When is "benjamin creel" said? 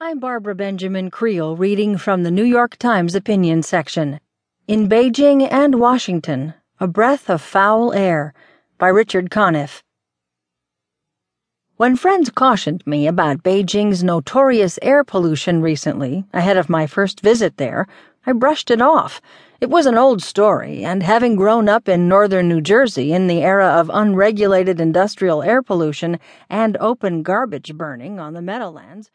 0.54-1.56